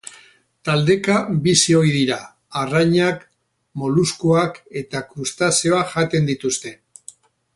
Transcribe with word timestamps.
Taldeka 0.67 1.17
bizi 1.47 1.75
ohi 1.79 1.91
dira, 1.95 2.17
arrainak, 2.61 3.21
moluskuak 3.83 4.59
eta 4.83 5.05
krustazeoak 5.11 5.95
jaten 5.99 6.29
dituzte. 6.33 6.75